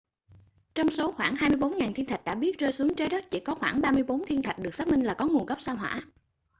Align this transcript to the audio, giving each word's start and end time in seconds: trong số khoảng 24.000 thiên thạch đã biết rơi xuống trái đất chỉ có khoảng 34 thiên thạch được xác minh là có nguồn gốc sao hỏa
trong 0.73 0.89
số 0.89 1.11
khoảng 1.11 1.35
24.000 1.35 1.93
thiên 1.93 2.05
thạch 2.05 2.23
đã 2.25 2.35
biết 2.35 2.57
rơi 2.59 2.71
xuống 2.71 2.95
trái 2.95 3.09
đất 3.09 3.25
chỉ 3.31 3.39
có 3.39 3.55
khoảng 3.55 3.81
34 3.81 4.25
thiên 4.25 4.41
thạch 4.43 4.59
được 4.59 4.73
xác 4.75 4.87
minh 4.87 5.01
là 5.01 5.13
có 5.13 5.25
nguồn 5.27 5.45
gốc 5.45 5.61
sao 5.61 5.75
hỏa 5.75 6.01